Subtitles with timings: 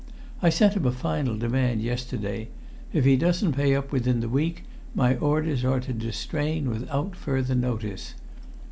[0.41, 2.49] I sent him a final demand yesterday;
[2.91, 4.63] if he doesn't pay up within the week,
[4.95, 8.15] my orders are to distrain without further notice.